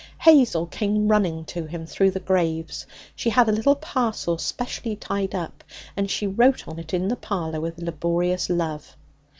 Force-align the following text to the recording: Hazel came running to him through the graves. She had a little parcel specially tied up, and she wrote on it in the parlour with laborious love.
Hazel 0.17 0.65
came 0.65 1.09
running 1.09 1.45
to 1.45 1.65
him 1.67 1.85
through 1.85 2.09
the 2.09 2.19
graves. 2.19 2.87
She 3.15 3.29
had 3.29 3.47
a 3.47 3.51
little 3.51 3.75
parcel 3.75 4.39
specially 4.39 4.95
tied 4.95 5.35
up, 5.35 5.63
and 5.95 6.09
she 6.09 6.25
wrote 6.25 6.67
on 6.67 6.79
it 6.79 6.91
in 6.91 7.07
the 7.07 7.15
parlour 7.15 7.61
with 7.61 7.77
laborious 7.77 8.49
love. 8.49 8.97